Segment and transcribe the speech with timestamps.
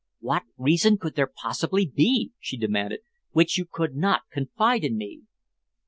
[0.19, 3.01] "What reason could there possibly be," she demanded,
[3.33, 5.21] "which you could not confide in me?"